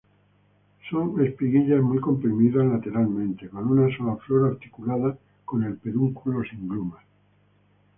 Espiguillas 1.23 1.79
muy 1.83 1.99
comprimidas 1.99 2.65
lateralmente, 2.65 3.47
con 3.49 3.67
una 3.69 3.95
sola 3.95 4.15
flor 4.15 4.49
articulada 4.51 5.15
con 5.45 5.63
el 5.63 5.75
pedúnculo, 5.77 6.41
sin 6.43 6.67
glumas. 6.67 7.03